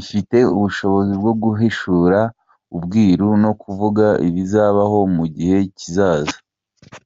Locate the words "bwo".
1.20-1.32